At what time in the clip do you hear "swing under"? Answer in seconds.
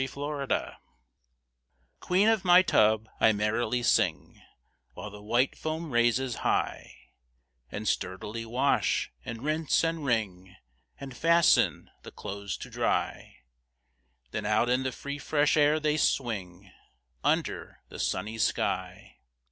15.97-17.83